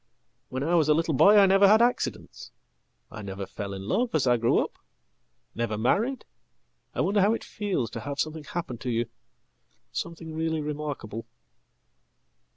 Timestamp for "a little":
0.89-1.13